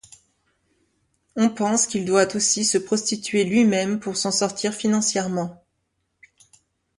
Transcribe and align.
On 1.35 1.49
pense 1.49 1.85
qu'il 1.85 2.05
doit 2.05 2.35
aussi 2.35 2.65
se 2.65 2.79
prostituer 2.79 3.43
lui-même 3.43 3.99
pour 3.99 4.17
s'en 4.17 4.31
sortir 4.31 4.73
financièrement. 4.73 5.63